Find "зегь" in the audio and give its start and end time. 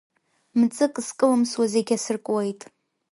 1.73-1.91